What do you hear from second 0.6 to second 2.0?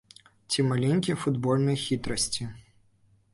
маленькія футбольныя